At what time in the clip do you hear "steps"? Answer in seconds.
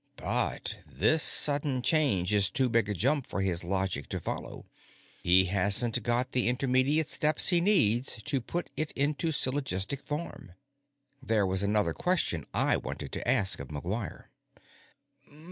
7.07-7.49